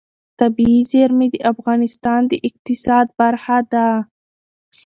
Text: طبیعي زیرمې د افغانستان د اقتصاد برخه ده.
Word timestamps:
طبیعي 0.39 0.79
زیرمې 0.91 1.27
د 1.31 1.35
افغانستان 1.51 2.21
د 2.27 2.33
اقتصاد 2.47 3.05
برخه 3.19 3.57
ده. 3.73 3.87